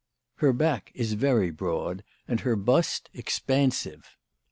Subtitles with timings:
[0.37, 4.17] Her back is very broad and her bust expansive.